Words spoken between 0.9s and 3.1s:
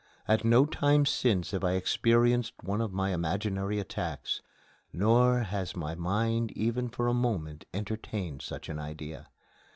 since have I experienced one of